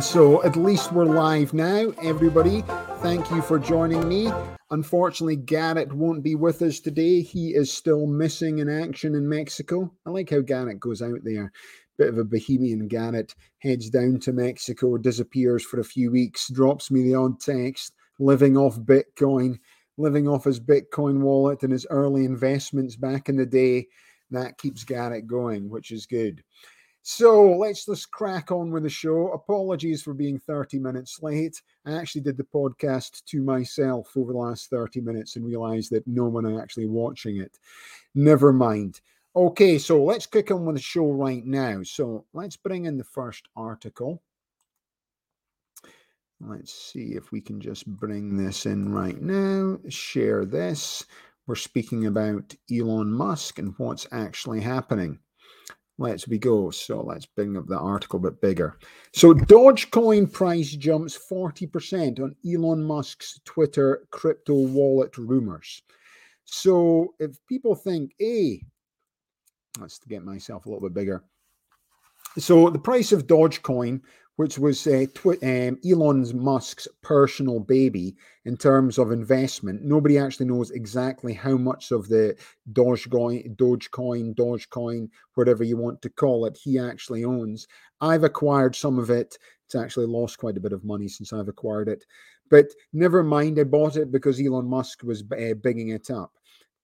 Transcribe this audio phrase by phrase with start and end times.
[0.00, 2.62] So at least we're live now, everybody.
[3.00, 4.32] Thank you for joining me.
[4.70, 7.20] Unfortunately, Garrett won't be with us today.
[7.20, 9.92] He is still missing in action in Mexico.
[10.06, 11.52] I like how Garrett goes out there.
[11.98, 16.90] Bit of a bohemian Garrett heads down to Mexico, disappears for a few weeks, drops
[16.90, 19.58] me the odd text, living off Bitcoin,
[19.98, 23.86] living off his Bitcoin wallet and his early investments back in the day.
[24.30, 26.42] That keeps Garrett going, which is good.
[27.02, 29.32] So let's just crack on with the show.
[29.32, 31.60] Apologies for being 30 minutes late.
[31.86, 36.06] I actually did the podcast to myself over the last 30 minutes and realized that
[36.06, 37.58] no one is actually watching it.
[38.14, 39.00] Never mind.
[39.34, 41.82] Okay, so let's kick on with the show right now.
[41.84, 44.22] So let's bring in the first article.
[46.40, 49.78] Let's see if we can just bring this in right now.
[49.90, 51.04] Share this.
[51.46, 55.18] We're speaking about Elon Musk and what's actually happening.
[55.98, 56.70] Let's we go.
[56.70, 58.78] So let's bring up the article a bit bigger.
[59.12, 65.82] So Dogecoin price jumps 40% on Elon Musk's Twitter crypto wallet rumors.
[66.46, 68.64] So if people think, hey,
[69.78, 71.22] let's get myself a little bit bigger.
[72.38, 74.00] So the price of Dogecoin
[74.36, 75.04] which was uh,
[75.42, 79.82] um, Elon Musk's personal baby in terms of investment.
[79.82, 82.36] Nobody actually knows exactly how much of the
[82.72, 87.66] Dogecoin, Dogecoin, Dogecoin, whatever you want to call it, he actually owns.
[88.00, 89.36] I've acquired some of it.
[89.66, 92.04] It's actually lost quite a bit of money since I've acquired it.
[92.50, 96.32] But never mind, I bought it because Elon Musk was uh, bigging it up.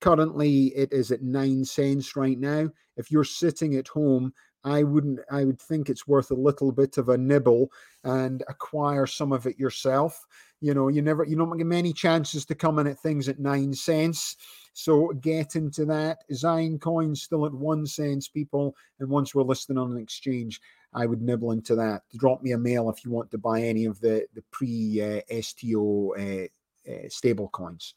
[0.01, 2.69] Currently, it is at nine cents right now.
[2.97, 4.33] If you're sitting at home
[4.67, 5.21] I wouldn't.
[5.31, 7.71] I would think it's worth a little bit of a nibble
[8.03, 10.27] and acquire some of it yourself.
[10.61, 13.39] You know, you never, you don't get many chances to come in at things at
[13.39, 14.37] nine cents.
[14.73, 16.25] So get into that.
[16.35, 18.75] Zion coin still at one cents, people.
[18.99, 20.61] And once we're listed on an exchange,
[20.93, 22.03] I would nibble into that.
[22.17, 25.43] Drop me a mail if you want to buy any of the the pre uh,
[25.43, 27.95] STO uh, uh, stable coins.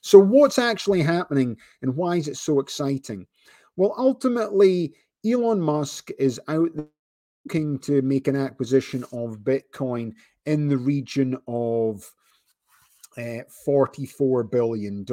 [0.00, 3.26] So what's actually happening and why is it so exciting?
[3.76, 4.94] Well, ultimately,
[5.24, 6.70] Elon Musk is out
[7.44, 10.14] looking to make an acquisition of Bitcoin
[10.46, 12.10] in the region of
[13.18, 15.04] uh, $44 billion.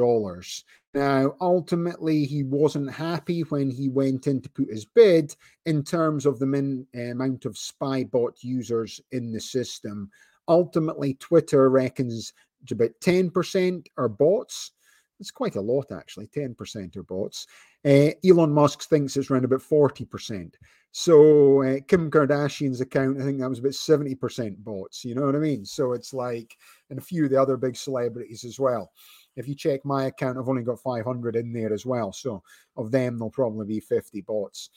[0.94, 5.34] Now, ultimately, he wasn't happy when he went in to put his bid
[5.66, 10.10] in terms of the min, uh, amount of spy bot users in the system.
[10.48, 12.32] Ultimately, Twitter reckons
[12.70, 14.72] about 10% are bots.
[15.20, 16.28] It's quite a lot, actually.
[16.28, 17.46] 10% are bots.
[17.84, 20.54] Uh, Elon Musk thinks it's around about 40%.
[20.90, 25.04] So uh, Kim Kardashian's account, I think that was about 70% bots.
[25.04, 25.64] You know what I mean?
[25.64, 26.56] So it's like,
[26.90, 28.90] and a few of the other big celebrities as well.
[29.36, 32.12] If you check my account, I've only got 500 in there as well.
[32.12, 32.42] So
[32.76, 34.70] of them, there'll probably be 50 bots.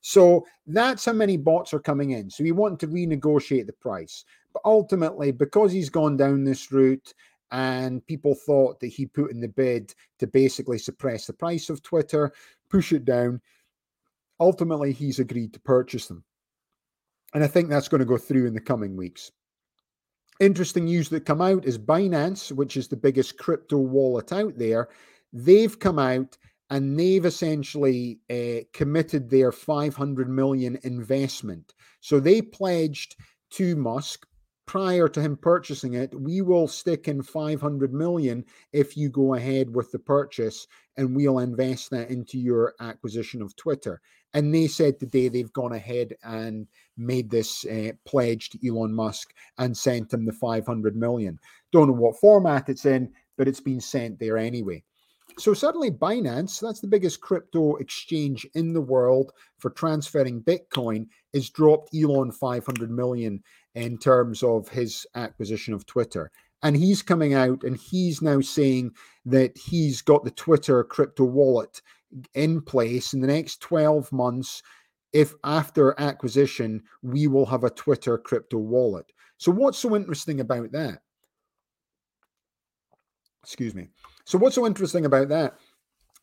[0.00, 2.28] So that's how many bots are coming in.
[2.30, 4.24] So we want to renegotiate the price.
[4.52, 7.14] But ultimately, because he's gone down this route
[7.54, 11.84] and people thought that he put in the bid to basically suppress the price of
[11.84, 12.32] Twitter,
[12.68, 13.40] push it down.
[14.40, 16.24] Ultimately, he's agreed to purchase them.
[17.32, 19.30] And I think that's going to go through in the coming weeks.
[20.40, 24.88] Interesting news that come out is Binance, which is the biggest crypto wallet out there.
[25.32, 26.36] They've come out
[26.70, 31.72] and they've essentially uh, committed their 500 million investment.
[32.00, 33.14] So they pledged
[33.50, 34.26] to Musk
[34.66, 39.74] prior to him purchasing it, we will stick in 500 million if you go ahead
[39.74, 40.66] with the purchase
[40.96, 44.00] and we'll invest that into your acquisition of Twitter.
[44.32, 46.66] And they said today they've gone ahead and
[46.96, 51.38] made this uh, pledge to Elon Musk and sent him the 500 million.
[51.72, 54.82] Don't know what format it's in, but it's been sent there anyway.
[55.38, 61.50] So suddenly Binance, that's the biggest crypto exchange in the world for transferring Bitcoin, has
[61.50, 63.42] dropped Elon 500 million
[63.74, 66.30] in terms of his acquisition of Twitter.
[66.62, 68.92] And he's coming out and he's now saying
[69.26, 71.82] that he's got the Twitter crypto wallet
[72.34, 74.62] in place in the next 12 months.
[75.12, 79.06] If after acquisition, we will have a Twitter crypto wallet.
[79.36, 81.00] So, what's so interesting about that?
[83.42, 83.88] Excuse me.
[84.24, 85.54] So, what's so interesting about that?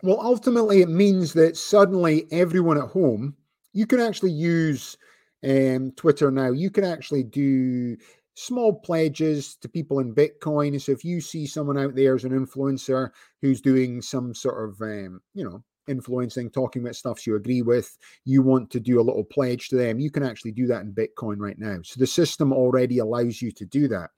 [0.03, 3.36] Well, ultimately, it means that suddenly everyone at home,
[3.74, 4.98] you can actually use
[5.44, 7.98] um, Twitter now, you can actually do
[8.33, 10.80] small pledges to people in Bitcoin.
[10.81, 13.09] So if you see someone out there as an influencer
[13.42, 17.98] who's doing some sort of, um, you know, influencing, talking about stuff you agree with,
[18.25, 20.94] you want to do a little pledge to them, you can actually do that in
[20.94, 21.80] Bitcoin right now.
[21.83, 24.12] So the system already allows you to do that.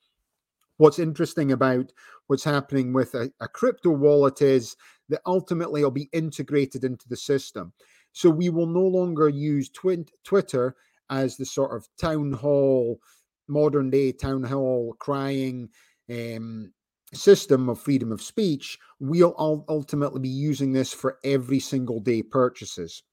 [0.77, 1.91] What's interesting about
[2.27, 4.75] what's happening with a, a crypto wallet is
[5.09, 7.73] that ultimately it'll be integrated into the system.
[8.13, 10.75] So we will no longer use twin, Twitter
[11.09, 12.99] as the sort of town hall,
[13.47, 15.69] modern day town hall crying
[16.09, 16.71] um,
[17.13, 18.77] system of freedom of speech.
[18.99, 23.03] We'll ultimately be using this for every single day purchases.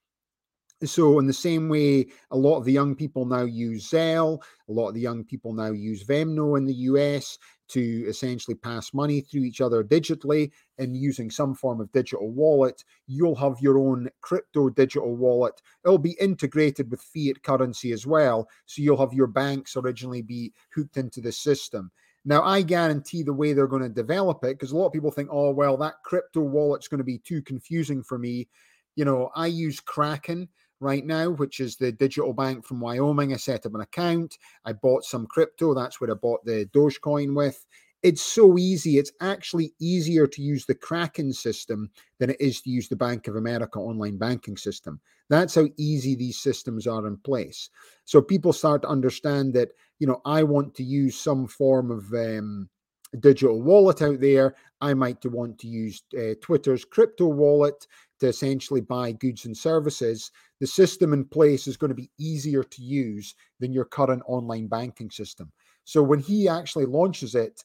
[0.82, 4.72] So, in the same way, a lot of the young people now use Zelle, a
[4.72, 7.36] lot of the young people now use Venmo in the US
[7.68, 12.82] to essentially pass money through each other digitally and using some form of digital wallet.
[13.06, 15.60] You'll have your own crypto digital wallet.
[15.84, 18.48] It'll be integrated with fiat currency as well.
[18.64, 21.90] So, you'll have your banks originally be hooked into the system.
[22.24, 25.10] Now, I guarantee the way they're going to develop it, because a lot of people
[25.10, 28.48] think, oh, well, that crypto wallet's going to be too confusing for me.
[28.96, 30.48] You know, I use Kraken
[30.80, 33.32] right now, which is the digital bank from Wyoming.
[33.32, 34.38] I set up an account.
[34.64, 35.74] I bought some crypto.
[35.74, 37.66] That's what I bought the Dogecoin with.
[38.02, 38.96] It's so easy.
[38.96, 43.28] It's actually easier to use the Kraken system than it is to use the Bank
[43.28, 45.00] of America online banking system.
[45.28, 47.68] That's how easy these systems are in place.
[48.06, 52.10] So people start to understand that, you know, I want to use some form of
[52.14, 52.70] um,
[53.18, 54.54] digital wallet out there.
[54.80, 57.86] I might want to use uh, Twitter's crypto wallet
[58.20, 60.30] to essentially buy goods and services,
[60.60, 64.66] the system in place is going to be easier to use than your current online
[64.66, 65.50] banking system.
[65.84, 67.64] So when he actually launches it,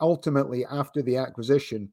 [0.00, 1.92] ultimately after the acquisition,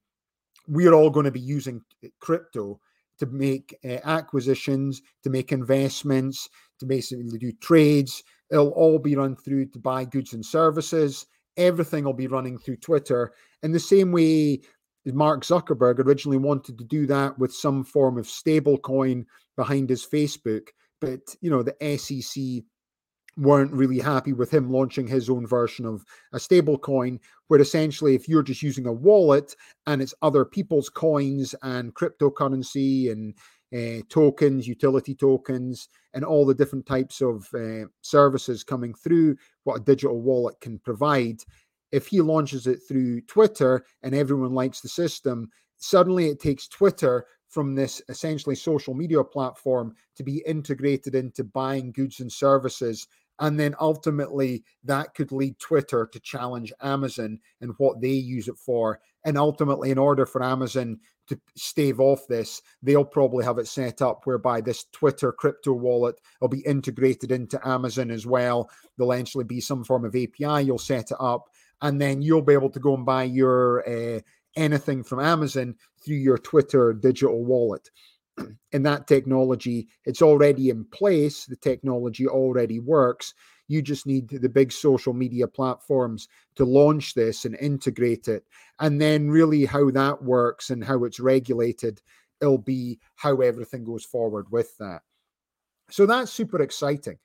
[0.67, 1.81] we're all going to be using
[2.19, 2.79] crypto
[3.19, 8.23] to make uh, acquisitions, to make investments, to basically do trades.
[8.51, 11.25] It'll all be run through to buy goods and services.
[11.57, 13.33] Everything will be running through Twitter.
[13.61, 14.61] In the same way
[15.05, 19.25] Mark Zuckerberg originally wanted to do that with some form of stable coin
[19.55, 20.67] behind his Facebook,
[21.01, 22.63] but you know the SEC
[23.37, 26.03] weren't really happy with him launching his own version of
[26.33, 29.55] a stable coin where essentially if you're just using a wallet
[29.87, 33.33] and it's other people's coins and cryptocurrency and
[33.73, 39.79] uh, tokens utility tokens and all the different types of uh, services coming through what
[39.79, 41.37] a digital wallet can provide
[41.91, 47.25] if he launches it through Twitter and everyone likes the system, suddenly it takes Twitter
[47.47, 53.07] from this essentially social media platform to be integrated into buying goods and services.
[53.39, 58.57] And then ultimately, that could lead Twitter to challenge Amazon and what they use it
[58.57, 58.99] for.
[59.25, 64.01] And ultimately, in order for Amazon to stave off this, they'll probably have it set
[64.01, 68.69] up whereby this Twitter crypto wallet will be integrated into Amazon as well.
[68.97, 70.65] There'll eventually be some form of API.
[70.65, 71.49] You'll set it up,
[71.81, 74.19] and then you'll be able to go and buy your uh,
[74.55, 77.89] anything from Amazon through your Twitter digital wallet.
[78.71, 81.45] And that technology, it's already in place.
[81.45, 83.33] The technology already works.
[83.67, 88.45] You just need the big social media platforms to launch this and integrate it.
[88.79, 92.01] And then, really, how that works and how it's regulated,
[92.41, 95.01] it'll be how everything goes forward with that.
[95.89, 97.17] So that's super exciting.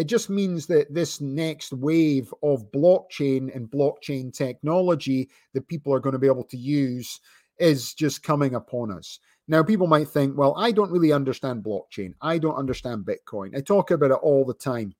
[0.00, 6.00] It just means that this next wave of blockchain and blockchain technology that people are
[6.00, 7.20] going to be able to use
[7.58, 9.18] is just coming upon us.
[9.46, 12.14] Now, people might think, well, I don't really understand blockchain.
[12.22, 13.54] I don't understand Bitcoin.
[13.54, 14.94] I talk about it all the time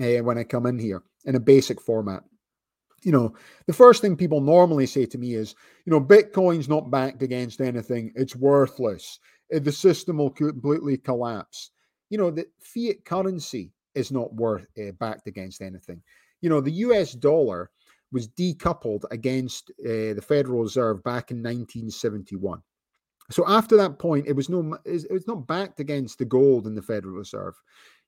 [0.00, 2.22] uh, when I come in here in a basic format.
[3.02, 3.34] You know,
[3.66, 5.54] the first thing people normally say to me is,
[5.84, 8.10] you know, Bitcoin's not backed against anything.
[8.14, 9.18] It's worthless.
[9.52, 11.72] Eh, the system will completely collapse.
[12.08, 16.02] You know, the fiat currency is not worth uh, backed against anything.
[16.40, 17.70] You know, the US dollar
[18.12, 22.60] was decoupled against uh, the Federal Reserve back in 1971.
[23.30, 26.74] So after that point, it was no, it was not backed against the gold in
[26.74, 27.54] the Federal Reserve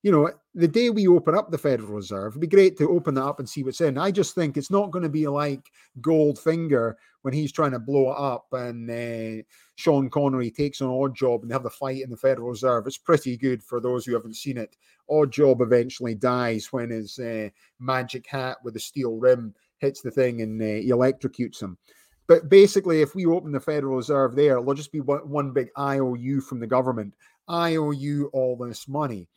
[0.03, 3.15] you know, the day we open up the Federal Reserve, it'd be great to open
[3.15, 3.97] that up and see what's in.
[3.97, 8.11] I just think it's not going to be like Goldfinger when he's trying to blow
[8.11, 9.43] it up and uh,
[9.77, 12.87] Sean Connery takes an odd job and they have the fight in the Federal Reserve.
[12.87, 14.77] It's pretty good for those who haven't seen it.
[15.09, 20.43] Oddjob eventually dies when his uh, magic hat with the steel rim hits the thing
[20.43, 21.79] and uh, electrocutes him.
[22.27, 26.41] But basically, if we open the Federal Reserve there, it'll just be one big IOU
[26.41, 27.15] from the government.
[27.49, 29.29] I owe you all this money.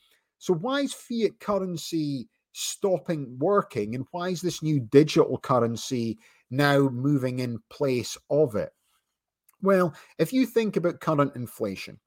[0.46, 6.20] So why is fiat currency stopping working and why is this new digital currency
[6.52, 8.70] now moving in place of it?
[9.64, 12.00] Well, if you think about current inflation,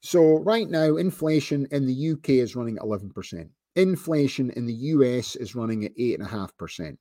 [0.00, 3.48] so right now, inflation in the UK is running 11%.
[3.74, 6.96] Inflation in the US is running at 8.5%.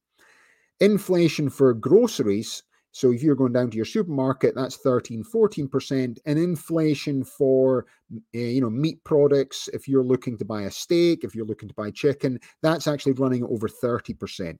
[0.80, 2.64] Inflation for groceries
[2.98, 6.18] so if you're going down to your supermarket, that's 13, 14%.
[6.26, 11.24] And inflation for, uh, you know, meat products, if you're looking to buy a steak,
[11.24, 14.58] if you're looking to buy chicken, that's actually running over 30%.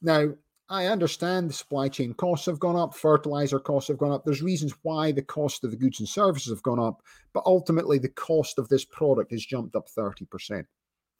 [0.00, 0.30] Now,
[0.70, 4.24] I understand the supply chain costs have gone up, fertilizer costs have gone up.
[4.24, 7.02] There's reasons why the cost of the goods and services have gone up,
[7.34, 10.64] but ultimately the cost of this product has jumped up 30%.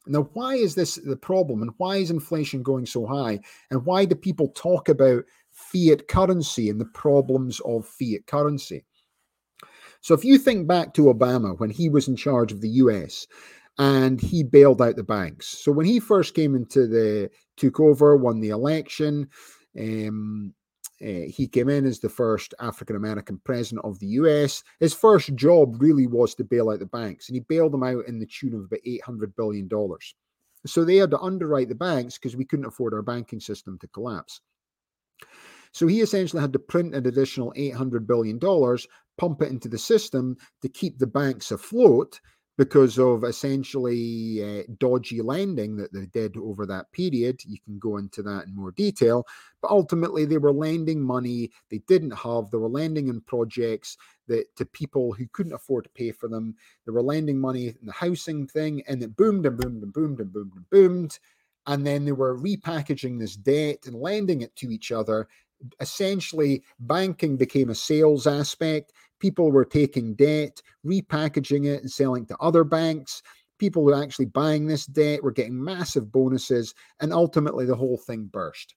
[0.06, 3.40] Now, why is this the problem and why is inflation going so high?
[3.70, 5.24] And why do people talk about
[5.56, 8.84] fiat currency and the problems of fiat currency?
[10.00, 13.26] So, if you think back to Obama when he was in charge of the US,
[13.78, 15.46] and he bailed out the banks.
[15.46, 19.28] So when he first came into the took over, won the election,
[19.78, 20.54] um,
[21.02, 24.62] uh, he came in as the first African American president of the US.
[24.80, 28.06] His first job really was to bail out the banks, and he bailed them out
[28.06, 29.68] in the tune of about $800 billion.
[30.66, 33.88] So they had to underwrite the banks because we couldn't afford our banking system to
[33.88, 34.40] collapse.
[35.72, 38.38] So he essentially had to print an additional $800 billion,
[39.18, 42.20] pump it into the system to keep the banks afloat
[42.58, 47.40] because of essentially uh, dodgy lending that they did over that period.
[47.44, 49.26] You can go into that in more detail.
[49.60, 52.50] But ultimately, they were lending money they didn't have.
[52.50, 53.96] They were lending in projects
[54.28, 56.54] that to people who couldn't afford to pay for them.
[56.86, 60.20] They were lending money in the housing thing, and it boomed and boomed and boomed
[60.20, 61.02] and boomed and boomed.
[61.12, 61.18] And
[61.86, 65.28] then they were repackaging this debt and lending it to each other.
[65.80, 72.36] Essentially, banking became a sales aspect People were taking debt, repackaging it, and selling to
[72.38, 73.22] other banks.
[73.58, 78.24] People were actually buying this debt were getting massive bonuses, and ultimately the whole thing
[78.24, 78.74] burst.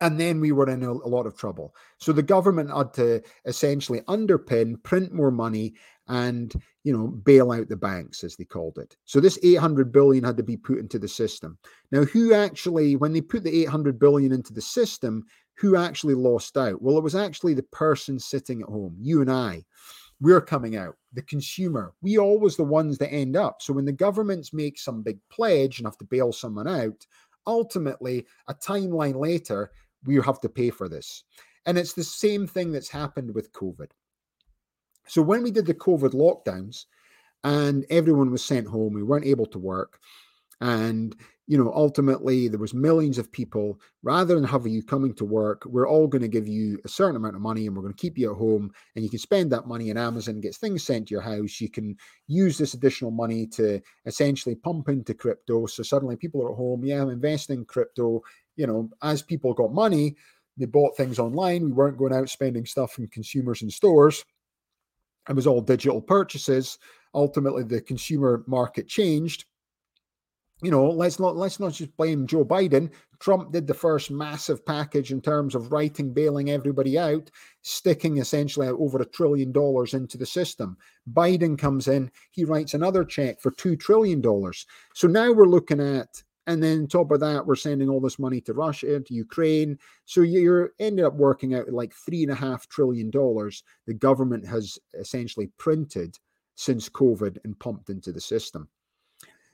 [0.00, 1.74] And then we were in a, a lot of trouble.
[1.98, 5.74] So the government had to essentially underpin, print more money,
[6.06, 10.24] and you know bail out the banks as they called it so this 800 billion
[10.24, 11.58] had to be put into the system
[11.92, 15.26] now who actually when they put the 800 billion into the system
[15.58, 16.80] who actually lost out?
[16.80, 19.64] Well, it was actually the person sitting at home, you and I.
[20.20, 21.94] We're coming out, the consumer.
[22.00, 23.62] We always the ones that end up.
[23.62, 27.06] So when the governments make some big pledge and have to bail someone out,
[27.46, 29.70] ultimately, a timeline later,
[30.04, 31.24] we have to pay for this.
[31.66, 33.90] And it's the same thing that's happened with COVID.
[35.06, 36.86] So when we did the COVID lockdowns
[37.44, 39.98] and everyone was sent home, we weren't able to work.
[40.60, 41.14] And
[41.48, 43.80] you know, ultimately there was millions of people.
[44.02, 47.16] Rather than having you coming to work, we're all going to give you a certain
[47.16, 48.70] amount of money and we're going to keep you at home.
[48.94, 51.58] And you can spend that money in Amazon, gets things sent to your house.
[51.58, 55.64] You can use this additional money to essentially pump into crypto.
[55.64, 56.84] So suddenly people are at home.
[56.84, 58.20] Yeah, I'm investing in crypto.
[58.58, 60.16] You know, as people got money,
[60.58, 61.64] they bought things online.
[61.64, 64.24] We weren't going out spending stuff from consumers in stores.
[65.28, 66.78] It was all digital purchases.
[67.14, 69.46] Ultimately, the consumer market changed
[70.62, 72.90] you know, let's not let's not just blame Joe Biden.
[73.20, 77.30] Trump did the first massive package in terms of writing, bailing everybody out,
[77.62, 80.76] sticking essentially over a trillion dollars into the system.
[81.12, 84.66] Biden comes in, he writes another check for two trillion dollars.
[84.94, 88.40] So now we're looking at, and then top of that, we're sending all this money
[88.40, 89.78] to Russia, to Ukraine.
[90.06, 94.46] So you're ended up working out like three and a half trillion dollars the government
[94.46, 96.18] has essentially printed
[96.54, 98.66] since COVID and pumped into the system.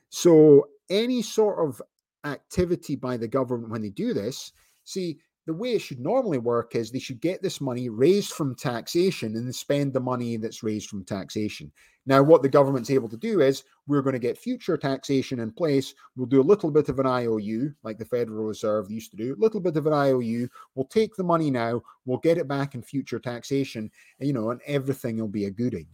[0.09, 1.81] So any sort of
[2.23, 4.53] activity by the government when they do this,
[4.85, 8.55] see, the way it should normally work is they should get this money raised from
[8.55, 11.71] taxation and spend the money that's raised from taxation.
[12.07, 15.51] Now, what the government's able to do is we're going to get future taxation in
[15.51, 15.93] place.
[16.15, 19.33] We'll do a little bit of an IOU, like the Federal Reserve used to do,
[19.33, 20.47] a little bit of an IOU.
[20.75, 24.61] We'll take the money now, we'll get it back in future taxation, you know, and
[24.65, 25.87] everything will be a gooding.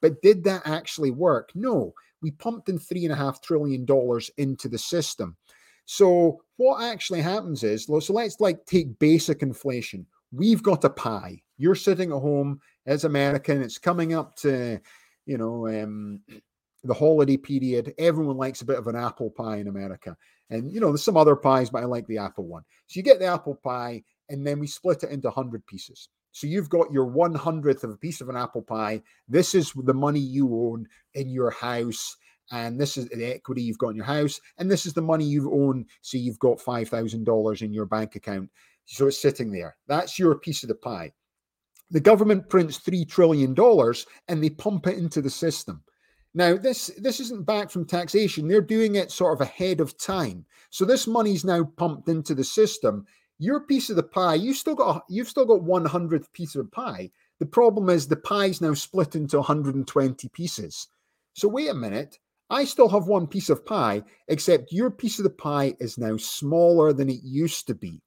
[0.00, 1.50] But did that actually work?
[1.54, 5.36] No we pumped in three and a half trillion dollars into the system.
[5.92, 10.06] So what actually happens is, so let's like take basic inflation.
[10.30, 11.42] We've got a pie.
[11.58, 13.60] You're sitting at home as American.
[13.60, 14.80] It's coming up to,
[15.26, 16.20] you know, um,
[16.84, 17.92] the holiday period.
[17.98, 20.16] Everyone likes a bit of an apple pie in America.
[20.48, 22.62] And, you know, there's some other pies, but I like the apple one.
[22.86, 26.08] So you get the apple pie, and then we split it into 100 pieces.
[26.30, 29.02] So you've got your one hundredth of a piece of an apple pie.
[29.28, 32.16] This is the money you own in your house.
[32.50, 34.40] And this is the equity you've got in your house.
[34.58, 35.86] And this is the money you own.
[36.02, 38.50] So you've got $5,000 in your bank account.
[38.86, 39.76] So it's sitting there.
[39.86, 41.12] That's your piece of the pie.
[41.90, 43.54] The government prints $3 trillion
[44.28, 45.82] and they pump it into the system.
[46.32, 48.46] Now, this this isn't back from taxation.
[48.46, 50.46] They're doing it sort of ahead of time.
[50.70, 53.04] So this money's now pumped into the system
[53.40, 56.70] your piece of the pie, you still got you've still got one hundredth piece of
[56.70, 57.10] pie.
[57.38, 60.88] The problem is the pie's now split into 120 pieces.
[61.32, 62.18] So wait a minute,
[62.50, 66.16] I still have one piece of pie, except your piece of the pie is now
[66.16, 68.02] smaller than it used to be.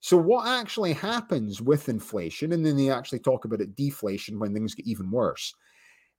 [0.00, 4.52] So what actually happens with inflation, and then they actually talk about it deflation when
[4.52, 5.54] things get even worse.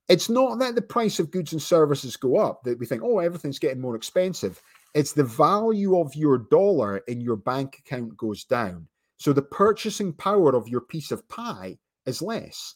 [0.08, 3.20] It's not that the price of goods and services go up that we think, oh,
[3.20, 4.62] everything's getting more expensive.
[4.94, 8.88] it's the value of your dollar in your bank account goes down.
[9.18, 12.76] So the purchasing power of your piece of pie is less.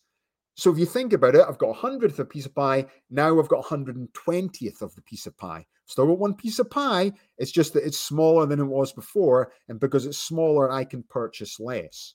[0.56, 2.86] So if you think about it, I've got a hundredth of a piece of pie.
[3.10, 5.66] Now I've got a 120th of the piece of pie.
[5.86, 7.12] Still got one piece of pie.
[7.38, 9.52] It's just that it's smaller than it was before.
[9.68, 12.14] And because it's smaller, I can purchase less.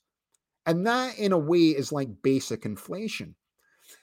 [0.67, 3.35] And that, in a way, is like basic inflation.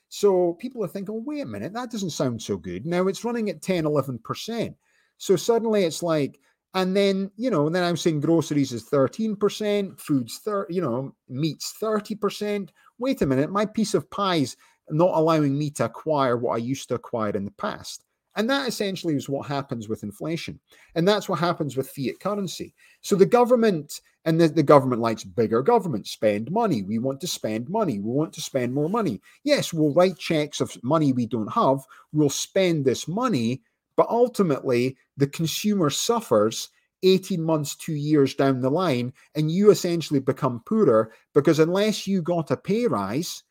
[0.09, 2.85] So people are thinking, oh, wait a minute, that doesn't sound so good.
[2.85, 4.75] Now it's running at 10, 11%.
[5.17, 6.39] So suddenly it's like,
[6.73, 11.15] and then, you know, and then I'm saying groceries is 13%, foods, 30, you know,
[11.27, 12.69] meats 30%.
[12.99, 14.57] Wait a minute, my piece of pie's
[14.89, 18.03] not allowing me to acquire what I used to acquire in the past.
[18.37, 20.59] And that essentially is what happens with inflation.
[20.93, 22.73] And that's what happens with fiat currency.
[23.01, 26.83] So the government and the, the, government likes bigger government, spend money.
[26.83, 27.97] We want to spend money.
[27.97, 29.21] We want to spend more money.
[29.43, 31.79] Yes, we'll write checks of money we don't have.
[32.13, 33.61] We'll spend this money,
[33.95, 36.69] but ultimately the consumer suffers
[37.03, 42.21] 18 months, two years down the line, and you essentially become poorer because unless you
[42.21, 43.43] got a pay rise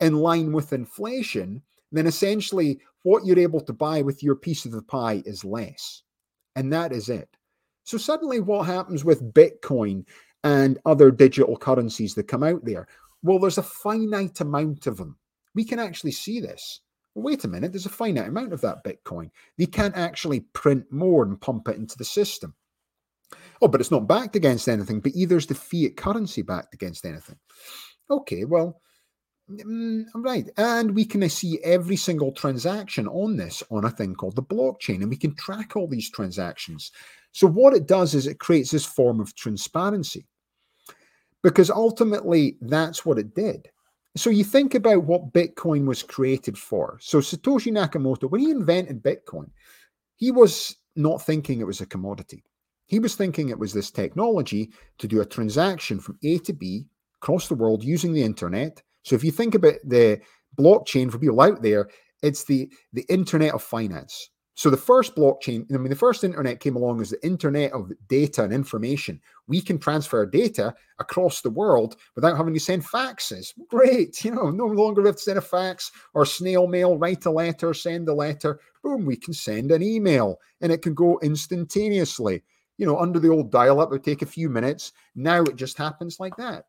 [0.00, 4.72] in line with inflation, then essentially what you're able to buy with your piece of
[4.72, 6.02] the pie is less.
[6.56, 7.28] And that is it.
[7.84, 10.04] So suddenly, what happens with Bitcoin
[10.44, 12.86] and other digital currencies that come out there?
[13.22, 15.18] Well, there's a finite amount of them.
[15.54, 16.80] We can actually see this.
[17.14, 19.30] Wait a minute, there's a finite amount of that Bitcoin.
[19.58, 22.54] They can't actually print more and pump it into the system.
[23.62, 27.04] Oh, but it's not backed against anything, but either is the fiat currency backed against
[27.04, 27.36] anything.
[28.10, 28.80] Okay, well,
[29.50, 30.48] Mm, right.
[30.56, 34.96] And we can see every single transaction on this on a thing called the blockchain,
[34.96, 36.92] and we can track all these transactions.
[37.32, 40.26] So, what it does is it creates this form of transparency
[41.42, 43.68] because ultimately that's what it did.
[44.16, 46.98] So, you think about what Bitcoin was created for.
[47.00, 49.50] So, Satoshi Nakamoto, when he invented Bitcoin,
[50.16, 52.44] he was not thinking it was a commodity.
[52.90, 56.86] He was thinking it was this technology to do a transaction from A to B
[57.22, 60.20] across the world using the internet so if you think about the
[60.58, 61.88] blockchain for people out there,
[62.22, 64.30] it's the the internet of finance.
[64.54, 67.90] So the first blockchain, I mean, the first internet came along as the internet of
[68.08, 69.18] data and information.
[69.46, 73.54] We can transfer data across the world without having to send faxes.
[73.70, 77.30] Great, you know, no longer have to send a fax or snail mail, write a
[77.30, 78.60] letter, send a letter.
[78.82, 82.42] Boom, we can send an email, and it can go instantaneously.
[82.80, 84.92] You know, under the old dial-up, it would take a few minutes.
[85.14, 86.64] Now it just happens like that.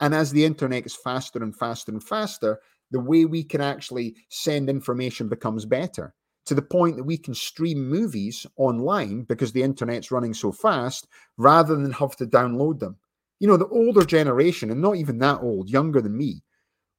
[0.00, 4.16] And as the internet is faster and faster and faster, the way we can actually
[4.28, 6.12] send information becomes better
[6.44, 11.08] to the point that we can stream movies online because the internet's running so fast
[11.38, 12.98] rather than have to download them.
[13.40, 16.42] You know, the older generation, and not even that old, younger than me,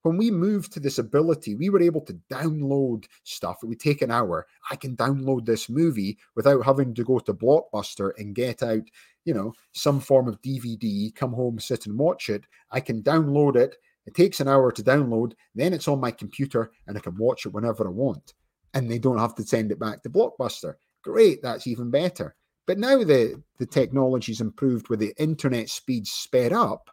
[0.07, 3.57] when we moved to this ability, we were able to download stuff.
[3.61, 4.47] It would take an hour.
[4.71, 8.83] I can download this movie without having to go to Blockbuster and get out
[9.27, 12.45] you know, some form of DVD, come home, sit and watch it.
[12.71, 13.75] I can download it.
[14.05, 15.33] It takes an hour to download.
[15.53, 18.33] Then it's on my computer and I can watch it whenever I want.
[18.73, 20.75] And they don't have to send it back to Blockbuster.
[21.03, 22.37] Great, that's even better.
[22.67, 26.89] But now the, the technology's improved with the internet speeds sped up,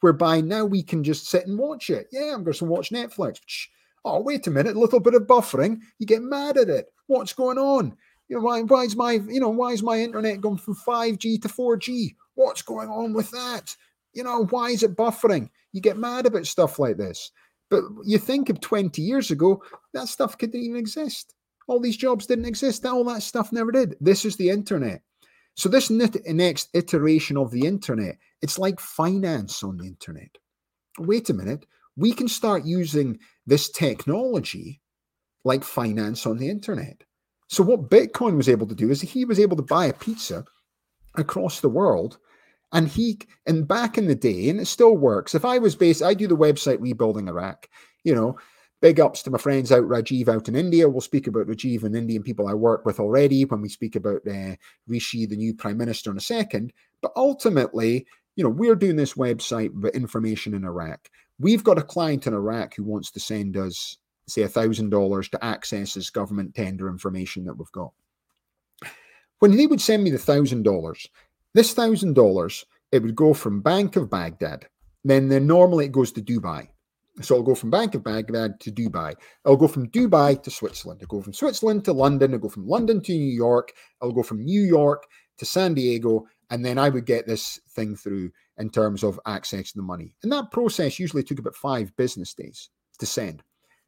[0.00, 2.08] whereby now we can just sit and watch it.
[2.12, 3.38] Yeah, I'm going to watch Netflix.
[4.04, 5.78] Oh, wait a minute, a little bit of buffering.
[5.98, 6.86] You get mad at it.
[7.06, 7.96] What's going on?
[8.28, 11.40] You know, why, why is my, you know, why is my internet going from 5G
[11.42, 12.14] to 4G?
[12.34, 13.74] What's going on with that?
[14.12, 15.48] You know, why is it buffering?
[15.72, 17.30] You get mad about stuff like this.
[17.70, 19.62] But you think of 20 years ago,
[19.94, 21.34] that stuff couldn't even exist.
[21.66, 22.84] All these jobs didn't exist.
[22.84, 23.96] All that stuff never did.
[24.00, 25.02] This is the internet.
[25.56, 30.36] So this next iteration of the internet, it's like finance on the internet.
[30.98, 31.64] Wait a minute.
[31.96, 34.82] We can start using this technology
[35.44, 37.04] like finance on the internet.
[37.48, 40.44] So what Bitcoin was able to do is he was able to buy a pizza
[41.14, 42.18] across the world.
[42.70, 45.34] And he and back in the day, and it still works.
[45.34, 47.70] If I was based, I do the website rebuilding Iraq,
[48.02, 48.36] you know,
[48.82, 50.86] big ups to my friends out Rajiv out in India.
[50.86, 54.20] We'll speak about Rajiv and Indian people I work with already when we speak about
[54.28, 56.70] uh, Rishi, the new prime minister, in a second.
[57.00, 61.08] But ultimately, you know, we're doing this website with information in Iraq.
[61.38, 65.94] We've got a client in Iraq who wants to send us say $1,000 to access
[65.94, 67.92] this government tender information that we've got.
[69.40, 71.06] When they would send me the $1,000,
[71.52, 74.66] this $1,000, it would go from Bank of Baghdad.
[75.04, 76.68] Then, then normally it goes to Dubai.
[77.20, 79.14] So it'll go from Bank of Baghdad to Dubai.
[79.44, 81.00] I'll go from Dubai to Switzerland.
[81.02, 82.32] I'll go from Switzerland to London.
[82.32, 83.72] I'll go from London to New York.
[84.00, 85.04] I'll go from New York
[85.38, 86.26] to San Diego.
[86.50, 90.14] And then I would get this thing through in terms of accessing the money.
[90.22, 93.42] And that process usually took about five business days to send.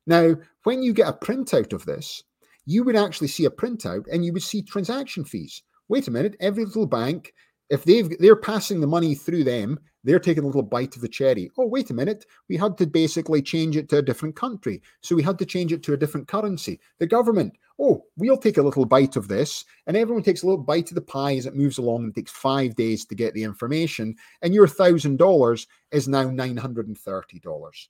[0.06, 2.22] Now, when you get a printout of this,
[2.64, 5.62] you would actually see a printout and you would see transaction fees.
[5.88, 7.32] wait a minute, every little bank,
[7.70, 11.08] if they've they're passing the money through them, they're taking a little bite of the
[11.08, 11.50] cherry.
[11.58, 14.80] Oh, wait a minute, we had to basically change it to a different country.
[15.00, 16.80] So we had to change it to a different currency.
[16.98, 20.62] The government, oh, we'll take a little bite of this, and everyone takes a little
[20.62, 23.42] bite of the pie as it moves along and takes five days to get the
[23.42, 27.88] information, and your thousand dollars is now nine hundred and thirty dollars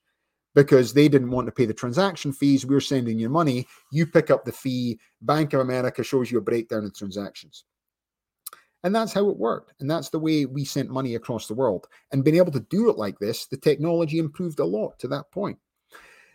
[0.55, 2.65] because they didn't want to pay the transaction fees.
[2.65, 3.67] We're sending you money.
[3.93, 4.99] You pick up the fee.
[5.21, 7.65] Bank of America shows you a breakdown of transactions.
[8.85, 9.73] And that's how it worked.
[9.81, 11.87] And that's the way we sent money across the world.
[12.13, 15.31] And being able to do it like this, the technology improved a lot to that
[15.33, 15.59] point.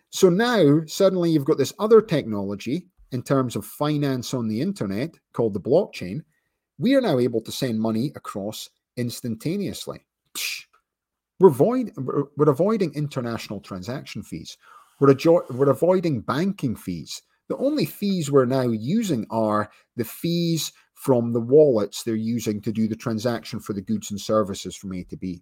[0.10, 5.16] So now suddenly you've got this other technology in terms of finance on the internet
[5.34, 6.22] called the blockchain.
[6.78, 10.06] We are now able to send money across instantaneously.
[10.34, 10.64] Psh,
[11.40, 14.58] we're, void, we're avoiding international transaction fees.
[15.00, 17.22] We're, adjo- we're avoiding banking fees.
[17.48, 20.72] The only fees we're now using are the fees
[21.02, 24.94] from the wallets they're using to do the transaction for the goods and services from
[24.94, 25.42] A to B.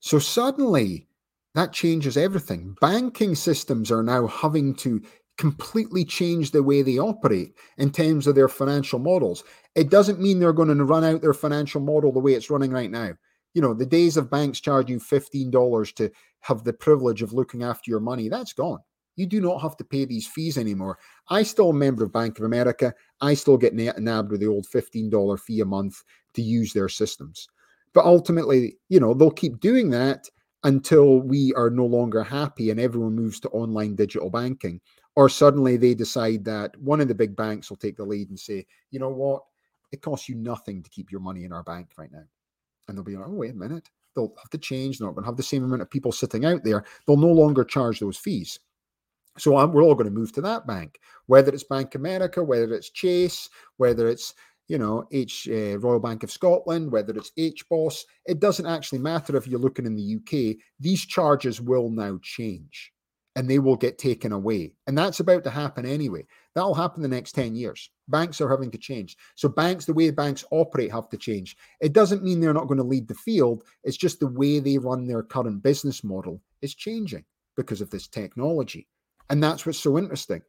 [0.00, 1.06] So suddenly
[1.54, 2.74] that changes everything.
[2.80, 5.00] Banking systems are now having to
[5.38, 9.44] completely change the way they operate in terms of their financial models.
[9.74, 12.70] It doesn't mean they're going to run out their financial model the way it's running
[12.72, 13.12] right now
[13.54, 17.90] you know, the days of banks charging $15 to have the privilege of looking after
[17.90, 18.80] your money, that's gone.
[19.16, 20.98] You do not have to pay these fees anymore.
[21.28, 22.94] I still a member of Bank of America.
[23.20, 26.02] I still get nabbed with the old $15 fee a month
[26.34, 27.48] to use their systems.
[27.92, 30.28] But ultimately, you know, they'll keep doing that
[30.62, 34.80] until we are no longer happy and everyone moves to online digital banking.
[35.16, 38.38] Or suddenly they decide that one of the big banks will take the lead and
[38.38, 39.42] say, you know what,
[39.90, 42.24] it costs you nothing to keep your money in our bank right now
[42.90, 43.88] and they'll be like, oh, wait a minute.
[44.14, 44.98] They'll have to change.
[44.98, 46.84] They're not going to have the same amount of people sitting out there.
[47.06, 48.58] They'll no longer charge those fees.
[49.40, 52.74] So um, we're all going to move to that bank, whether it's Bank America, whether
[52.74, 53.48] it's Chase,
[53.78, 54.34] whether it's
[54.68, 58.02] you know H uh, Royal Bank of Scotland, whether it's HBOS.
[58.26, 60.58] It doesn't actually matter if you're looking in the UK.
[60.78, 62.92] These charges will now change,
[63.34, 66.26] and they will get taken away, and that's about to happen anyway.
[66.54, 67.88] That'll happen the next ten years.
[68.08, 69.16] Banks are having to change.
[69.36, 71.56] So banks, the way banks operate, have to change.
[71.80, 73.64] It doesn't mean they're not going to lead the field.
[73.84, 77.24] It's just the way they run their current business model is changing
[77.56, 78.86] because of this technology.
[79.30, 80.42] And that's what's so interesting.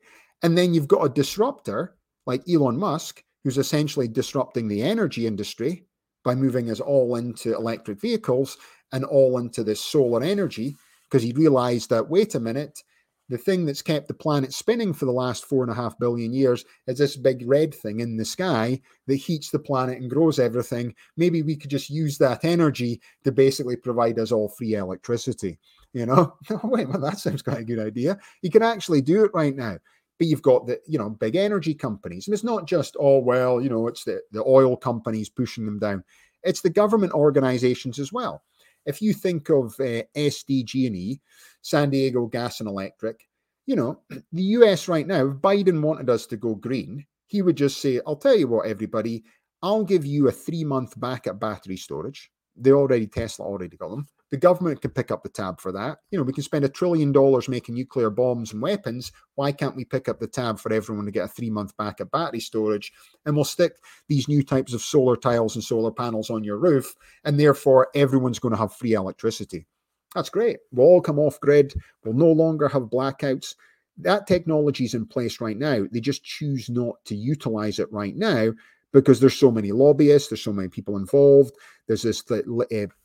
[0.43, 5.85] And then you've got a disruptor like Elon Musk, who's essentially disrupting the energy industry
[6.23, 8.57] by moving us all into electric vehicles
[8.91, 10.75] and all into this solar energy
[11.09, 12.81] because he realized that, wait a minute,
[13.29, 16.33] the thing that's kept the planet spinning for the last four and a half billion
[16.33, 20.37] years is this big red thing in the sky that heats the planet and grows
[20.37, 20.93] everything.
[21.15, 25.59] Maybe we could just use that energy to basically provide us all free electricity.
[25.93, 28.17] You know, oh, wait, well, that sounds quite a good idea.
[28.41, 29.77] You can actually do it right now.
[30.17, 32.27] But you've got the, you know, big energy companies.
[32.27, 35.79] And it's not just, oh, well, you know, it's the, the oil companies pushing them
[35.79, 36.03] down.
[36.43, 38.43] It's the government organizations as well.
[38.85, 41.19] If you think of uh, SDG&E,
[41.61, 43.27] San Diego Gas and Electric.
[43.65, 44.01] You know,
[44.31, 48.01] the US right now, if Biden wanted us to go green, he would just say,
[48.05, 49.23] I'll tell you what, everybody,
[49.61, 52.31] I'll give you a three month backup battery storage.
[52.55, 54.07] They already, Tesla already got them.
[54.31, 55.99] The government can pick up the tab for that.
[56.09, 59.11] You know, we can spend a trillion dollars making nuclear bombs and weapons.
[59.35, 62.11] Why can't we pick up the tab for everyone to get a three month backup
[62.11, 62.93] battery storage?
[63.25, 63.73] And we'll stick
[64.07, 66.95] these new types of solar tiles and solar panels on your roof.
[67.25, 69.67] And therefore, everyone's going to have free electricity.
[70.15, 70.57] That's great.
[70.71, 71.73] We'll all come off grid.
[72.03, 73.55] We'll no longer have blackouts.
[73.97, 75.85] That technology is in place right now.
[75.91, 78.53] They just choose not to utilize it right now
[78.93, 81.55] because there's so many lobbyists, there's so many people involved.
[81.87, 82.41] There's this uh,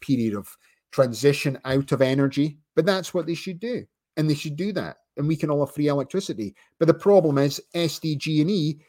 [0.01, 0.57] period of
[0.97, 3.85] transition out of energy, but that's what they should do,
[4.17, 6.55] and they should do that, and we can all have free electricity.
[6.79, 8.81] But the problem is SDG&E,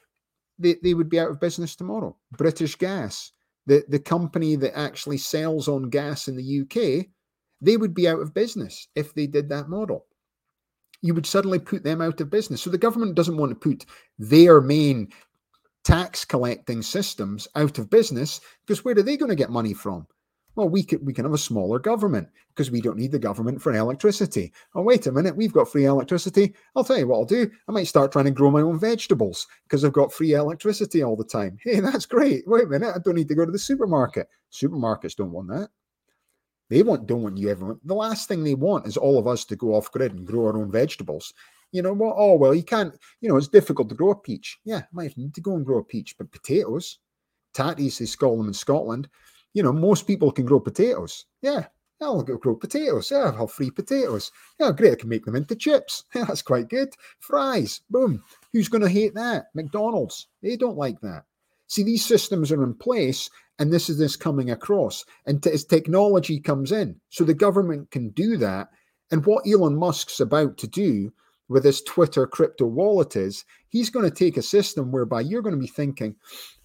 [0.57, 2.15] they, they would be out of business tomorrow.
[2.31, 3.33] British Gas,
[3.65, 7.07] the the company that actually sells on gas in the UK,
[7.59, 10.05] they would be out of business if they did that model.
[11.01, 12.61] You would suddenly put them out of business.
[12.61, 13.85] So the government doesn't want to put
[14.17, 15.09] their main
[15.83, 20.07] tax collecting systems out of business because where are they going to get money from?
[20.57, 23.61] Well, we can we can have a smaller government because we don't need the government
[23.61, 24.51] for electricity.
[24.73, 26.55] Oh, wait a minute, we've got free electricity.
[26.75, 27.51] I'll tell you what I'll do.
[27.69, 31.15] I might start trying to grow my own vegetables because I've got free electricity all
[31.15, 31.59] the time.
[31.61, 32.43] Hey, that's great.
[32.47, 34.29] Wait a minute, I don't need to go to the supermarket.
[34.51, 35.69] Supermarkets don't want that.
[36.71, 37.79] They want don't want you everyone.
[37.85, 40.47] The last thing they want is all of us to go off grid and grow
[40.47, 41.35] our own vegetables.
[41.71, 42.15] You know what?
[42.17, 42.95] Oh well, you can't.
[43.21, 44.57] You know it's difficult to grow a peach.
[44.65, 46.97] Yeah, I might need to go and grow a peach, but potatoes,
[47.53, 49.07] tatties, they call them in Scotland.
[49.57, 51.25] You know, most people can grow potatoes.
[51.41, 51.65] Yeah,
[51.99, 53.09] I'll grow potatoes.
[53.09, 54.31] Yeah, I'll have free potatoes.
[54.59, 54.91] Yeah, great.
[54.91, 56.03] I can make them into chips.
[56.13, 56.89] Yeah, that's quite good.
[57.21, 57.81] Fries.
[57.89, 58.23] Boom.
[58.53, 59.47] Who's going to hate that?
[59.55, 60.27] McDonald's.
[60.43, 61.23] They don't like that.
[61.65, 65.03] See, these systems are in place, and this is this coming across.
[65.25, 68.67] And t- as technology comes in, so the government can do that.
[69.09, 71.11] And what Elon Musk's about to do
[71.49, 75.55] with this Twitter crypto wallet is he's going to take a system whereby you're going
[75.55, 76.15] to be thinking,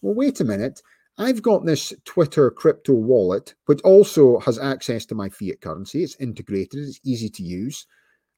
[0.02, 0.82] well, wait a minute,
[1.18, 6.02] I've got this Twitter crypto wallet, which also has access to my fiat currency.
[6.02, 7.86] It's integrated, it's easy to use.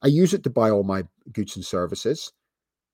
[0.01, 2.31] I use it to buy all my goods and services.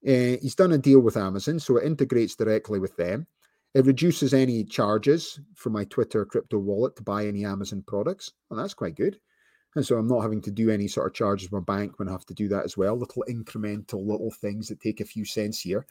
[0.08, 3.28] Uh, he's done a deal with Amazon, so it integrates directly with them.
[3.74, 8.32] It reduces any charges for my Twitter crypto wallet to buy any Amazon products.
[8.50, 9.20] Well, that's quite good.
[9.76, 12.10] And so I'm not having to do any sort of charges with my bank when
[12.10, 12.98] I have to do that as well.
[12.98, 15.86] Little incremental little things that take a few cents here.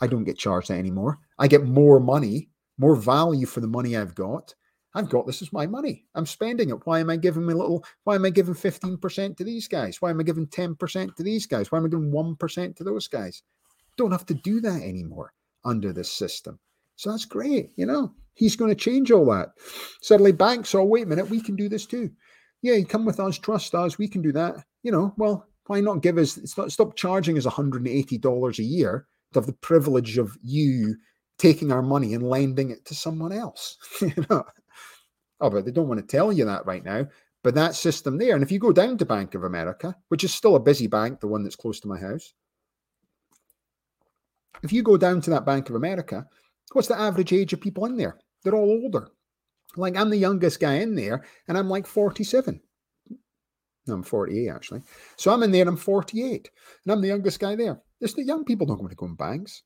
[0.00, 1.18] I don't get charged anymore.
[1.38, 4.54] I get more money, more value for the money I've got.
[4.94, 6.06] I've got this is my money.
[6.14, 6.86] I'm spending it.
[6.86, 7.84] Why am I giving me little?
[8.04, 10.00] Why am I giving 15% to these guys?
[10.00, 11.70] Why am I giving 10% to these guys?
[11.70, 13.42] Why am I giving 1% to those guys?
[13.96, 15.34] Don't have to do that anymore
[15.64, 16.58] under this system.
[16.96, 17.72] So that's great.
[17.76, 19.50] You know, he's going to change all that.
[20.00, 22.10] Suddenly banks, oh, wait a minute, we can do this too
[22.62, 24.56] yeah, come with us, trust us, we can do that.
[24.82, 29.40] You know, well, why not give us stop, stop charging us $180 a year to
[29.40, 30.96] have the privilege of you
[31.38, 33.76] taking our money and lending it to someone else?
[34.00, 34.44] you know.
[35.40, 37.06] Oh, but they don't want to tell you that right now.
[37.42, 40.34] But that system there, and if you go down to Bank of America, which is
[40.34, 42.32] still a busy bank, the one that's close to my house,
[44.62, 46.26] if you go down to that Bank of America,
[46.72, 48.18] what's the average age of people in there?
[48.42, 49.10] They're all older.
[49.76, 52.60] Like I'm the youngest guy in there, and I'm like 47.
[53.86, 54.82] No, I'm 48 actually.
[55.16, 56.50] So I'm in there, I'm 48,
[56.84, 57.80] and I'm the youngest guy there.
[58.00, 59.62] There's the young people don't want to go in banks.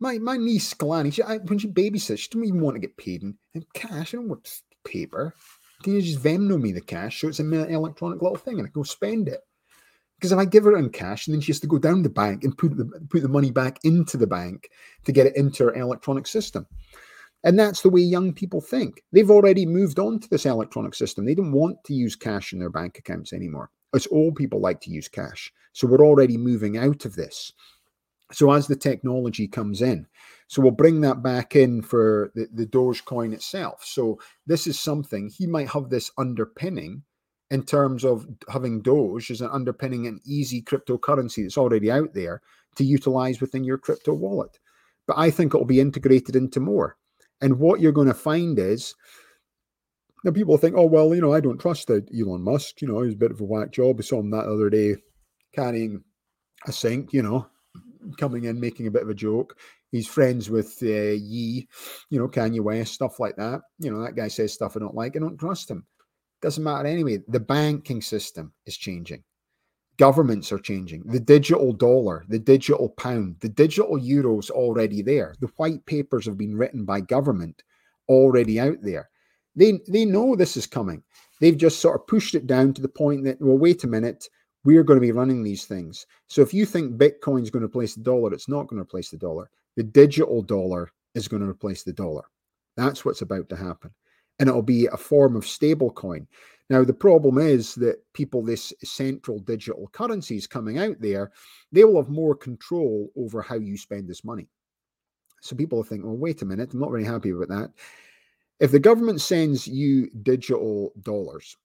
[0.00, 2.96] My my niece Glanny, she, I, when she babysits, she doesn't even want to get
[2.96, 4.14] paid in, in cash.
[4.14, 5.34] I don't want paper.
[5.82, 8.70] Can you just Venmo me the cash so it's an electronic little thing and I
[8.70, 9.40] go spend it?
[10.16, 12.10] Because if I give her in cash, and then she has to go down the
[12.10, 14.70] bank and put the put the money back into the bank
[15.04, 16.66] to get it into her electronic system.
[17.42, 19.02] And that's the way young people think.
[19.12, 21.24] They've already moved on to this electronic system.
[21.24, 23.70] They don't want to use cash in their bank accounts anymore.
[23.94, 25.50] It's old people like to use cash.
[25.72, 27.52] So we're already moving out of this.
[28.32, 30.06] So as the technology comes in,
[30.46, 33.84] so we'll bring that back in for the, the Dogecoin itself.
[33.84, 37.02] So this is something he might have this underpinning
[37.50, 42.42] in terms of having Doge as an underpinning an easy cryptocurrency that's already out there
[42.76, 44.58] to utilize within your crypto wallet.
[45.06, 46.96] But I think it'll be integrated into more.
[47.40, 48.94] And what you're going to find is,
[50.24, 52.82] now people think, oh, well, you know, I don't trust Elon Musk.
[52.82, 53.96] You know, he's a bit of a whack job.
[53.98, 54.96] I saw him that other day
[55.54, 56.04] carrying
[56.66, 57.46] a sink, you know,
[58.18, 59.56] coming in, making a bit of a joke.
[59.90, 61.68] He's friends with uh, Ye,
[62.10, 63.62] you know, Kanye West, stuff like that.
[63.78, 65.16] You know, that guy says stuff I don't like.
[65.16, 65.84] I don't trust him.
[66.42, 67.18] Doesn't matter anyway.
[67.28, 69.24] The banking system is changing.
[69.98, 71.02] Governments are changing.
[71.04, 75.34] The digital dollar, the digital pound, the digital euro is already there.
[75.40, 77.62] The white papers have been written by government
[78.08, 79.10] already out there.
[79.56, 81.02] They they know this is coming.
[81.40, 84.28] They've just sort of pushed it down to the point that, well, wait a minute,
[84.64, 86.06] we're going to be running these things.
[86.26, 88.82] So if you think Bitcoin is going to replace the dollar, it's not going to
[88.82, 89.50] replace the dollar.
[89.76, 92.24] The digital dollar is going to replace the dollar.
[92.76, 93.90] That's what's about to happen.
[94.38, 96.26] And it'll be a form of stable coin.
[96.70, 101.32] Now, the problem is that people, this central digital currencies coming out there,
[101.72, 104.48] they will have more control over how you spend this money.
[105.40, 107.72] So people think, well, wait a minute, I'm not very happy about that.
[108.60, 111.56] If the government sends you digital dollars,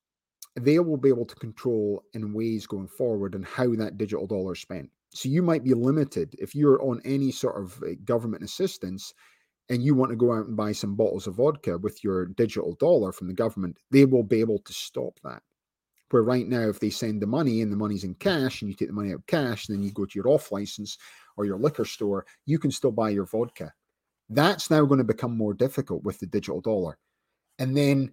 [0.56, 4.54] they will be able to control in ways going forward and how that digital dollar
[4.54, 4.90] is spent.
[5.14, 9.14] So you might be limited if you're on any sort of uh, government assistance
[9.70, 12.76] and you want to go out and buy some bottles of vodka with your digital
[12.76, 15.42] dollar from the government, they will be able to stop that.
[16.12, 18.76] Where right now, if they send the money and the money's in cash and you
[18.76, 20.98] take the money out of cash, and then you go to your off license
[21.36, 23.74] or your liquor store, you can still buy your vodka.
[24.30, 26.98] That's now going to become more difficult with the digital dollar.
[27.58, 28.12] And then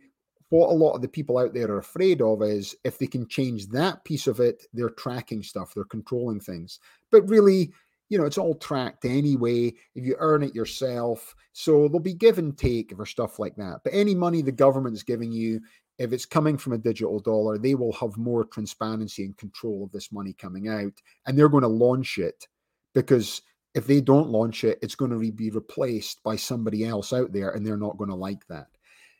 [0.52, 3.26] what a lot of the people out there are afraid of is if they can
[3.26, 6.78] change that piece of it, they're tracking stuff, they're controlling things.
[7.10, 7.72] But really,
[8.10, 9.72] you know, it's all tracked anyway.
[9.94, 13.80] If you earn it yourself, so there'll be give and take for stuff like that.
[13.82, 15.58] But any money the government's giving you,
[15.96, 19.90] if it's coming from a digital dollar, they will have more transparency and control of
[19.90, 20.92] this money coming out,
[21.26, 22.46] and they're going to launch it
[22.92, 23.40] because
[23.74, 27.52] if they don't launch it, it's going to be replaced by somebody else out there,
[27.52, 28.66] and they're not going to like that.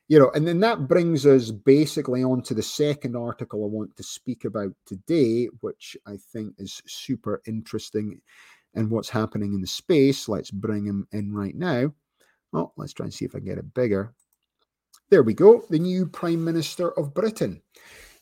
[0.09, 3.97] You know, and then that brings us basically on to the second article I want
[3.97, 8.21] to speak about today, which I think is super interesting
[8.75, 10.29] and what's happening in the space.
[10.29, 11.93] Let's bring him in right now.
[12.53, 14.15] Well, let's try and see if I can get it bigger.
[15.11, 15.65] There we go.
[15.71, 17.63] The new Prime Minister of Britain,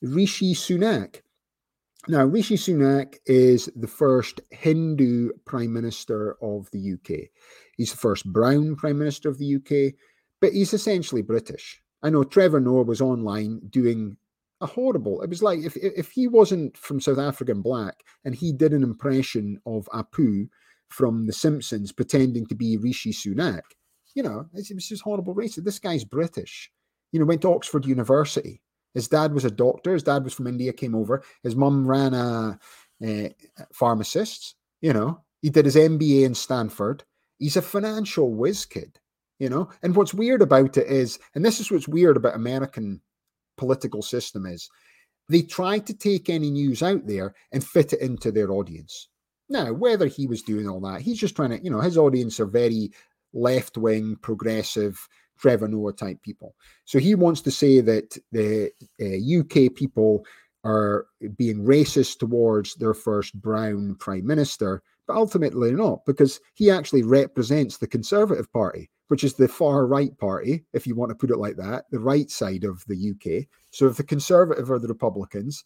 [0.02, 1.22] Rishi Sunak.
[2.08, 7.28] Now, Rishi Sunak is the first Hindu Prime Minister of the UK.
[7.76, 9.94] He's the first brown Prime Minister of the UK,
[10.40, 11.80] but he's essentially British.
[12.02, 14.16] I know Trevor Noah was online doing
[14.60, 15.22] a horrible.
[15.22, 18.82] It was like if if he wasn't from South African black and he did an
[18.82, 20.48] impression of Apu
[20.88, 23.62] from The Simpsons pretending to be Rishi Sunak,
[24.14, 25.64] you know, it was just horrible racist.
[25.64, 26.70] This guy's British.
[27.12, 28.60] You know, went to Oxford University.
[28.94, 29.92] His dad was a doctor.
[29.92, 31.22] His dad was from India, came over.
[31.42, 32.58] His mum ran a,
[33.02, 33.34] a
[33.72, 34.56] pharmacist.
[34.80, 37.04] You know, he did his MBA in Stanford.
[37.38, 38.98] He's a financial whiz kid.
[39.40, 43.00] You know, and what's weird about it is, and this is what's weird about American
[43.56, 44.68] political system is,
[45.28, 49.08] they try to take any news out there and fit it into their audience.
[49.48, 52.38] Now, whether he was doing all that, he's just trying to, you know, his audience
[52.38, 52.92] are very
[53.32, 56.54] left wing, progressive, Trevor Noah type people.
[56.84, 60.24] So he wants to say that the uh, UK people
[60.64, 67.02] are being racist towards their first brown prime minister, but ultimately not, because he actually
[67.02, 71.32] represents the Conservative Party, which is the far right party, if you want to put
[71.32, 73.44] it like that, the right side of the UK.
[73.72, 75.64] So if the Conservative are the Republicans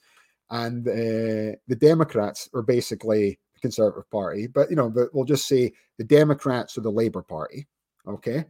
[0.48, 5.74] and uh, the Democrats are basically the Conservative Party, but you know, we'll just say
[5.98, 7.66] the Democrats are the Labour Party.
[8.08, 8.46] Okay,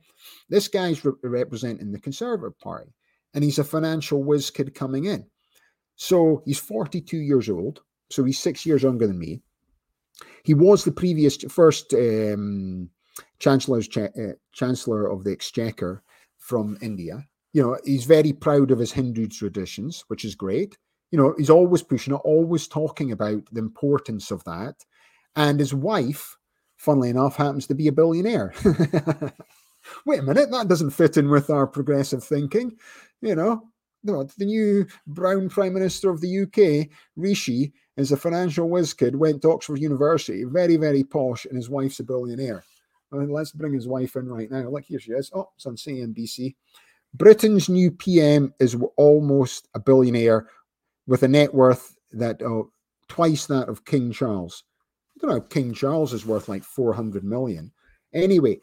[0.48, 2.94] this guy's re- representing the Conservative Party,
[3.34, 5.26] and he's a financial whiz kid coming in.
[5.96, 9.42] So he's 42 years old, so he's six years younger than me.
[10.44, 12.90] He was the previous first um,
[13.38, 16.02] chancellor's cha- uh, chancellor of the Exchequer
[16.38, 17.24] from India.
[17.52, 20.76] You know, he's very proud of his Hindu traditions, which is great.
[21.10, 24.84] You know, he's always pushing it, always talking about the importance of that.
[25.36, 26.36] And his wife
[26.84, 28.52] funnily enough, happens to be a billionaire.
[30.06, 32.76] Wait a minute, that doesn't fit in with our progressive thinking.
[33.20, 33.70] You know,
[34.02, 39.42] the new brown prime minister of the UK, Rishi, is a financial whiz kid, went
[39.42, 42.64] to Oxford University, very, very posh, and his wife's a billionaire.
[43.10, 44.68] Let's bring his wife in right now.
[44.68, 45.30] Look, here she is.
[45.34, 46.54] Oh, it's on CNBC.
[47.14, 50.48] Britain's new PM is almost a billionaire
[51.06, 52.70] with a net worth that oh,
[53.08, 54.64] twice that of King Charles.
[55.16, 55.40] I don't know.
[55.40, 57.70] King Charles is worth like 400 million.
[58.12, 58.58] Anyway,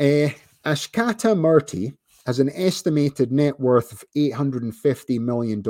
[0.00, 0.30] uh,
[0.64, 1.92] Akshata Murty
[2.24, 5.62] has an estimated net worth of $850 million.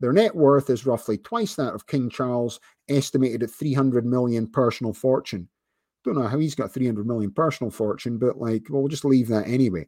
[0.00, 4.92] Their net worth is roughly twice that of King Charles, estimated at 300 million personal
[4.92, 5.48] fortune.
[6.08, 9.28] Don't know how he's got 300 million personal fortune, but like, well, we'll just leave
[9.28, 9.86] that anyway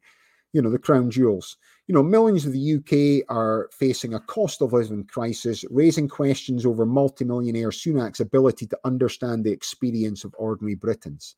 [0.53, 1.57] you know, the crown jewels.
[1.87, 6.67] You know, millions of the UK are facing a cost of living crisis, raising questions
[6.67, 11.37] over multimillionaire Sunak's ability to understand the experience of ordinary Britons.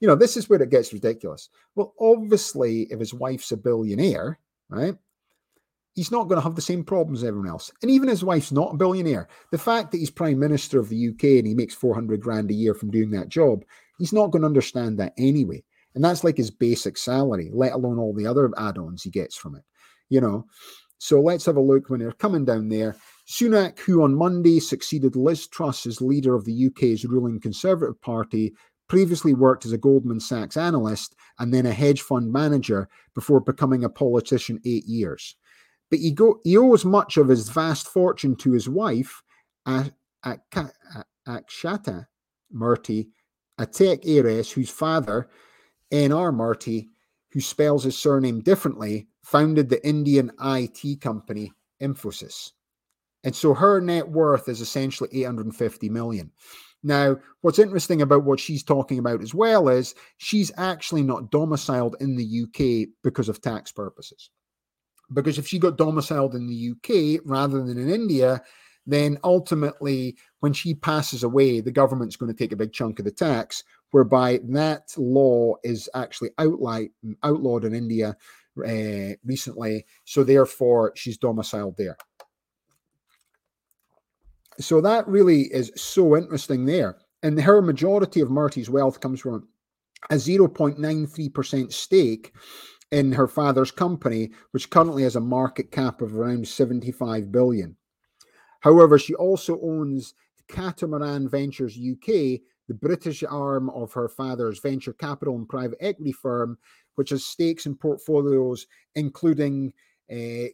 [0.00, 1.48] You know, this is where it gets ridiculous.
[1.74, 4.96] Well, obviously, if his wife's a billionaire, right,
[5.94, 7.72] he's not going to have the same problems as everyone else.
[7.82, 9.28] And even his wife's not a billionaire.
[9.50, 12.54] The fact that he's prime minister of the UK and he makes 400 grand a
[12.54, 13.64] year from doing that job,
[13.98, 15.62] he's not going to understand that anyway.
[15.94, 19.36] And that's like his basic salary, let alone all the other add ons he gets
[19.36, 19.62] from it,
[20.08, 20.46] you know.
[20.98, 22.96] So let's have a look when they're coming down there.
[23.28, 28.54] Sunak, who on Monday succeeded Liz Truss as leader of the UK's ruling Conservative Party,
[28.88, 33.84] previously worked as a Goldman Sachs analyst and then a hedge fund manager before becoming
[33.84, 35.36] a politician eight years.
[35.90, 39.22] But he, go, he owes much of his vast fortune to his wife,
[39.66, 40.66] Akshata
[42.52, 43.08] Murty,
[43.58, 45.28] a tech heiress whose father
[45.90, 46.32] N.R.
[46.32, 46.88] Murthy,
[47.32, 52.50] who spells his surname differently, founded the Indian IT company Infosys.
[53.22, 56.30] And so her net worth is essentially 850 million.
[56.82, 61.96] Now, what's interesting about what she's talking about as well is she's actually not domiciled
[62.00, 64.28] in the UK because of tax purposes.
[65.12, 68.42] Because if she got domiciled in the UK rather than in India,
[68.86, 73.04] then ultimately, when she passes away, the government's going to take a big chunk of
[73.04, 76.88] the tax, whereby that law is actually outlawed,
[77.22, 78.16] outlawed in India
[78.58, 79.86] uh, recently.
[80.04, 81.96] So therefore, she's domiciled there.
[84.60, 86.98] So that really is so interesting there.
[87.22, 89.48] And her majority of Murty's wealth comes from
[90.10, 92.32] a 0.93% stake
[92.90, 97.76] in her father's company, which currently has a market cap of around 75 billion.
[98.64, 100.14] However, she also owns
[100.48, 106.56] Catamaran Ventures UK, the British arm of her father's venture capital and private equity firm,
[106.94, 109.70] which has stakes in portfolios including
[110.10, 110.46] uh,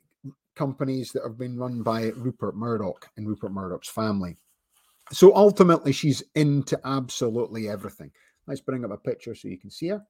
[0.57, 4.37] companies that have been run by Rupert Murdoch and Rupert Murdoch's family.
[5.13, 8.11] So ultimately, she's into absolutely everything.
[8.49, 10.05] Let's bring up a picture so you can see her.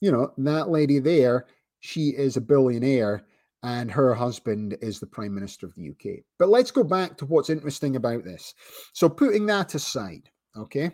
[0.00, 1.46] You know, that lady there,
[1.78, 3.26] she is a billionaire
[3.64, 6.22] and her husband is the Prime Minister of the UK.
[6.38, 8.54] But let's go back to what's interesting about this.
[8.92, 10.90] So, putting that aside, okay,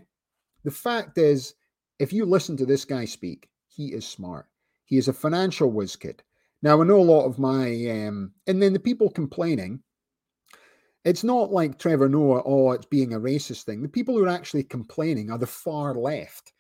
[0.63, 1.55] the fact is,
[1.99, 4.47] if you listen to this guy speak, he is smart.
[4.85, 6.23] He is a financial whiz kid.
[6.63, 7.71] Now, I know a lot of my,
[8.07, 9.83] um, and then the people complaining,
[11.05, 13.83] it's not like Trevor Noah, oh, it's being a racist thing.
[13.83, 16.53] The people who are actually complaining are the far left.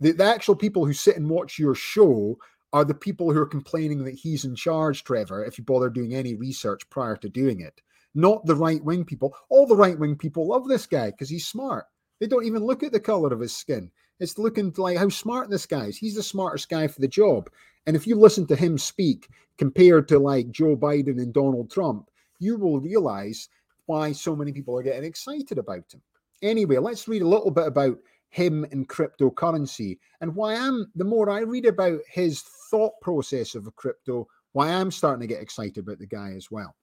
[0.00, 2.36] The, the actual people who sit and watch your show
[2.74, 6.12] are the people who are complaining that he's in charge, Trevor, if you bother doing
[6.12, 7.80] any research prior to doing it.
[8.16, 9.32] Not the right wing people.
[9.48, 11.84] All the right wing people love this guy because he's smart.
[12.20, 13.92] They don't even look at the color of his skin.
[14.18, 15.96] It's looking like how smart this guy is.
[15.96, 17.48] He's the smartest guy for the job.
[17.86, 22.10] And if you listen to him speak compared to like Joe Biden and Donald Trump,
[22.40, 23.48] you will realize
[23.86, 26.02] why so many people are getting excited about him.
[26.42, 27.98] Anyway, let's read a little bit about
[28.34, 33.72] him and cryptocurrency and why I'm the more I read about his thought process of
[33.76, 36.74] crypto, why I'm starting to get excited about the guy as well.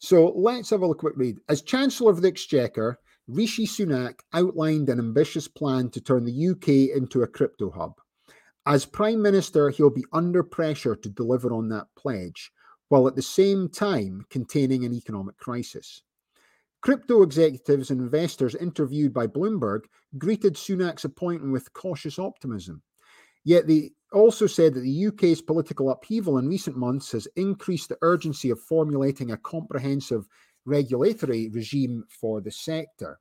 [0.00, 1.38] So let's have a quick read.
[1.48, 2.98] As Chancellor of the Exchequer,
[3.28, 7.92] Rishi Sunak outlined an ambitious plan to turn the UK into a crypto hub.
[8.66, 12.50] As Prime Minister, he'll be under pressure to deliver on that pledge,
[12.88, 16.02] while at the same time containing an economic crisis.
[16.82, 19.82] Crypto executives and investors interviewed by Bloomberg
[20.18, 22.82] greeted Sunak's appointment with cautious optimism.
[23.44, 27.98] Yet they also said that the UK's political upheaval in recent months has increased the
[28.02, 30.26] urgency of formulating a comprehensive
[30.64, 33.20] regulatory regime for the sector.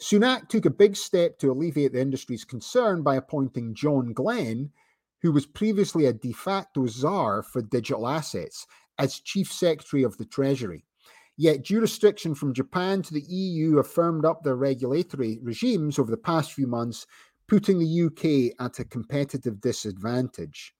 [0.00, 4.70] Sunak took a big step to alleviate the industry's concern by appointing John Glen,
[5.22, 8.66] who was previously a de facto czar for digital assets,
[8.98, 10.84] as Chief Secretary of the Treasury.
[11.40, 16.16] Yet, jurisdiction from Japan to the EU have firmed up their regulatory regimes over the
[16.16, 17.06] past few months,
[17.46, 20.74] putting the UK at a competitive disadvantage.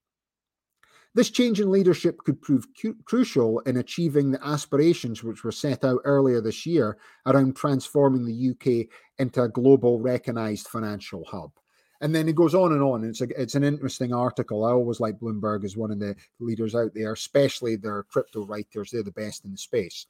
[1.14, 5.84] This change in leadership could prove cu- crucial in achieving the aspirations which were set
[5.84, 8.88] out earlier this year around transforming the UK
[9.18, 11.52] into a global recognized financial hub.
[12.00, 13.04] And then it goes on and on.
[13.04, 14.64] It's a, it's an interesting article.
[14.64, 18.90] I always like Bloomberg as one of the leaders out there, especially their crypto writers.
[18.90, 20.06] They're the best in the space.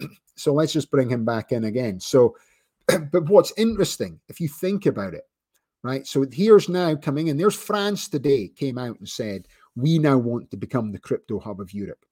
[0.34, 2.00] so let's just bring him back in again.
[2.00, 2.36] So,
[3.12, 5.28] but what's interesting, if you think about it,
[5.82, 6.06] right?
[6.06, 7.36] So here's now coming in.
[7.36, 11.60] There's France today came out and said, we now want to become the crypto hub
[11.60, 12.04] of Europe.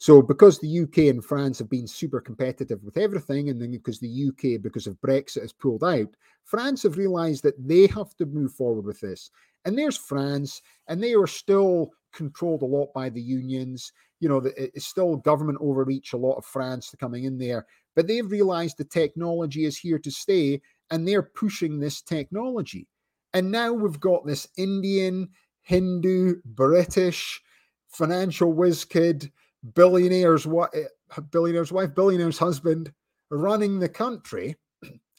[0.00, 4.00] So, because the UK and France have been super competitive with everything, and then because
[4.00, 6.08] the UK, because of Brexit, has pulled out,
[6.46, 9.30] France have realized that they have to move forward with this.
[9.66, 13.92] And there's France, and they are still controlled a lot by the unions.
[14.20, 18.30] You know, it's still government overreach, a lot of France coming in there, but they've
[18.30, 22.88] realized the technology is here to stay, and they're pushing this technology.
[23.34, 25.28] And now we've got this Indian,
[25.60, 27.42] Hindu, British,
[27.88, 29.30] financial whiz kid
[29.74, 32.92] billionaire's wife, eh, billionaire's wife, billionaire's husband
[33.30, 34.56] running the country,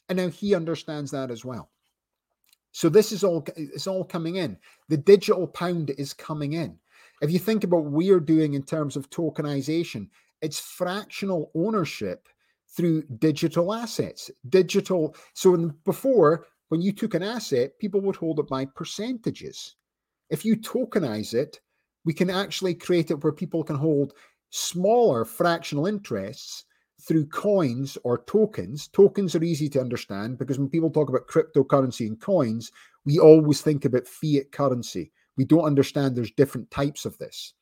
[0.08, 1.70] and now he understands that as well.
[2.72, 4.56] So this is all it's all coming in.
[4.88, 6.78] The digital pound is coming in.
[7.20, 10.08] If you think about what we're doing in terms of tokenization,
[10.40, 12.28] it's fractional ownership
[12.68, 14.30] through digital assets.
[14.48, 15.14] Digital.
[15.34, 19.76] So in, before, when you took an asset, people would hold it by percentages.
[20.30, 21.60] If you tokenize it,
[22.04, 24.14] we can actually create it where people can hold
[24.52, 26.64] smaller fractional interests
[27.00, 28.88] through coins or tokens.
[28.88, 32.70] Tokens are easy to understand because when people talk about cryptocurrency and coins,
[33.04, 35.10] we always think about fiat currency.
[35.36, 37.54] We don't understand there's different types of this.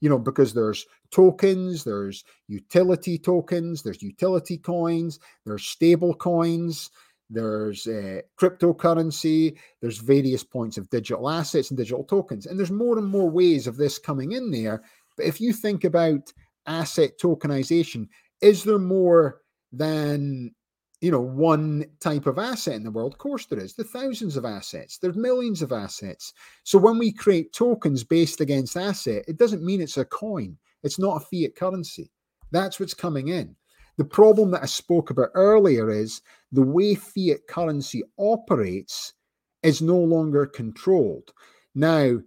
[0.00, 6.90] You know, because there's tokens, there's utility tokens, there's utility coins, there's stable coins,
[7.28, 12.46] there's uh, cryptocurrency, there's various points of digital assets and digital tokens.
[12.46, 14.82] And there's more and more ways of this coming in there
[15.16, 16.32] but if you think about
[16.66, 18.08] asset tokenization,
[18.40, 19.40] is there more
[19.72, 20.54] than
[21.00, 23.12] you know one type of asset in the world?
[23.12, 23.74] Of course there is.
[23.74, 24.98] There are thousands of assets.
[24.98, 26.32] There's millions of assets.
[26.64, 30.56] So when we create tokens based against asset, it doesn't mean it's a coin.
[30.82, 32.10] It's not a fiat currency.
[32.52, 33.56] That's what's coming in.
[33.98, 36.20] The problem that I spoke about earlier is
[36.52, 39.14] the way fiat currency operates
[39.62, 41.32] is no longer controlled.
[41.74, 42.18] Now,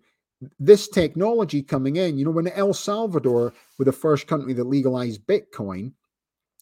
[0.60, 5.26] this technology coming in, you know, when El Salvador were the first country that legalized
[5.26, 5.94] Bitcoin,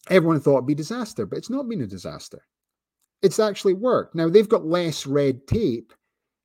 [0.09, 2.41] everyone thought it'd be disaster, but it's not been a disaster.
[3.21, 4.15] It's actually worked.
[4.15, 5.93] Now they've got less red tape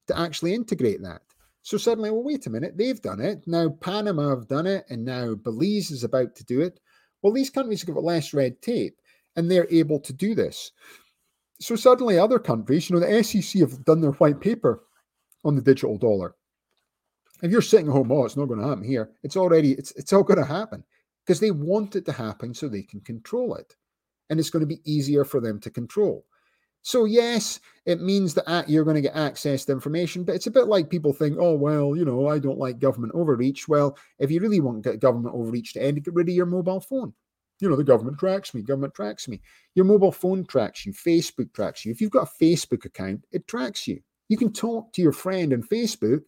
[0.08, 1.22] to actually integrate that.
[1.62, 3.42] So suddenly, well, wait a minute, they've done it.
[3.46, 6.80] Now Panama have done it, and now Belize is about to do it.
[7.22, 8.96] Well, these countries have got less red tape,
[9.36, 10.72] and they're able to do this.
[11.60, 14.82] So suddenly, other countries, you know, the SEC have done their white paper
[15.44, 16.34] on the digital dollar
[17.42, 19.10] If you're sitting home, oh, it's not going to happen here.
[19.22, 20.84] It's already, it's it's all going to happen
[21.26, 23.76] because they want it to happen so they can control it.
[24.30, 26.24] And it's going to be easier for them to control.
[26.84, 30.48] So, yes, it means that ah, you're going to get access to information, but it's
[30.48, 33.68] a bit like people think, oh, well, you know, I don't like government overreach.
[33.68, 37.12] Well, if you really want government overreach to end, get rid of your mobile phone.
[37.60, 39.40] You know, the government tracks me, government tracks me.
[39.76, 41.92] Your mobile phone tracks you, Facebook tracks you.
[41.92, 44.00] If you've got a Facebook account, it tracks you.
[44.28, 46.22] You can talk to your friend on Facebook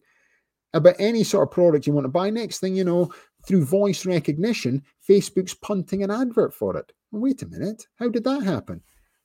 [0.75, 2.29] about any sort of product you want to buy.
[2.29, 3.11] Next thing you know,
[3.47, 6.91] through voice recognition, Facebook's punting an advert for it.
[7.11, 8.81] Wait a minute, how did that happen?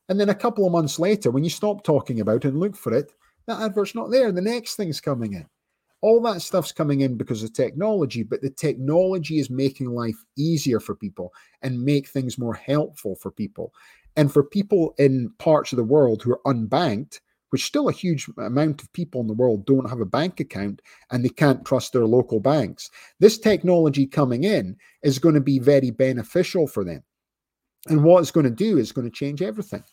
[0.08, 2.76] And then a couple of months later, when you stop talking about it and look
[2.76, 3.12] for it,
[3.46, 4.30] that advert's not there.
[4.30, 5.46] The next thing's coming in.
[6.02, 10.80] All that stuff's coming in because of technology, but the technology is making life easier
[10.80, 11.32] for people
[11.62, 13.74] and make things more helpful for people.
[14.16, 17.20] And for people in parts of the world who are unbanked,
[17.50, 20.80] which still a huge amount of people in the world don't have a bank account
[21.10, 22.90] and they can't trust their local banks.
[23.18, 27.02] This technology coming in is going to be very beneficial for them.
[27.88, 29.84] And what it's going to do is going to change everything.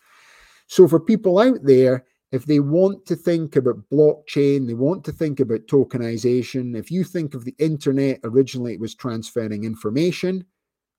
[0.67, 5.13] So for people out there, if they want to think about blockchain, they want to
[5.13, 10.45] think about tokenization, if you think of the internet, originally it was transferring information.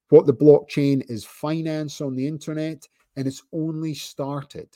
[0.09, 4.71] What the blockchain is finance on the internet, and it's only started.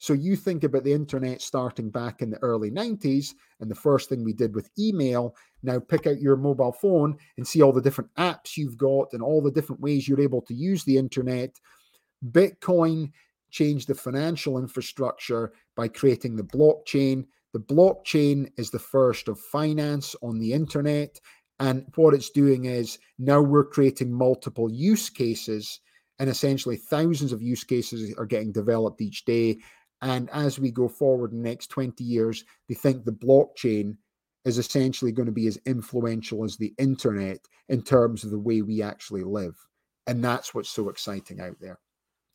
[0.00, 4.08] So you think about the internet starting back in the early 90s, and the first
[4.08, 5.36] thing we did with email.
[5.62, 9.22] Now pick out your mobile phone and see all the different apps you've got and
[9.22, 11.60] all the different ways you're able to use the internet.
[12.32, 13.12] Bitcoin
[13.50, 17.26] changed the financial infrastructure by creating the blockchain.
[17.52, 21.20] The blockchain is the first of finance on the internet.
[21.58, 25.80] And what it's doing is now we're creating multiple use cases,
[26.18, 29.58] and essentially thousands of use cases are getting developed each day.
[30.02, 33.96] And as we go forward in the next 20 years, they think the blockchain
[34.44, 38.62] is essentially going to be as influential as the internet in terms of the way
[38.62, 39.54] we actually live.
[40.06, 41.78] And that's what's so exciting out there.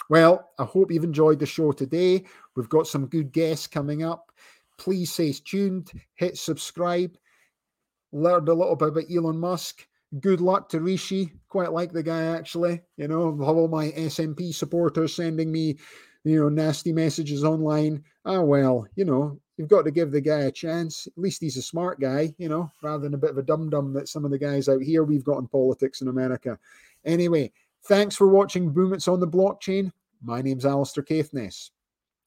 [0.10, 2.26] Well, I hope you've enjoyed the show today.
[2.56, 4.32] We've got some good guests coming up.
[4.78, 7.18] Please stay tuned, hit subscribe,
[8.12, 9.88] learned a little bit about Elon Musk.
[10.20, 11.34] Good luck to Rishi.
[11.50, 12.82] Quite like the guy, actually.
[12.98, 15.78] You know, all my SNP supporters sending me,
[16.26, 18.04] you know, nasty messages online.
[18.26, 21.08] Ah, well, you know, you've got to give the guy a chance.
[21.08, 23.70] At least he's a smart guy, you know, rather than a bit of a dum
[23.70, 26.60] dum that some of the guys out here we've got in politics in America.
[27.06, 27.52] Anyway,
[27.86, 29.92] Thanks for watching Boom It's on the Blockchain.
[30.24, 31.70] My name's Alistair Caithness.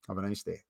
[0.07, 0.63] Have a nice day.